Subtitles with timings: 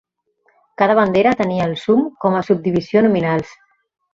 [0.81, 3.57] Cada bandera tenia el sum com a subdivisió nominals.